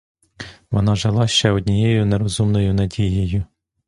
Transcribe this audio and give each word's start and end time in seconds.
Вона 0.71 0.95
жила 0.95 1.27
ще 1.27 1.51
однією 1.51 2.05
нерозумною 2.05 2.73
надією. 2.73 3.43